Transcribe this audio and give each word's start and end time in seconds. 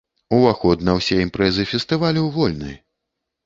Уваход 0.37 0.81
на 0.87 0.95
ўсе 1.01 1.19
імпрэзы 1.27 1.67
фестывалю 1.75 2.27
вольны. 2.41 2.77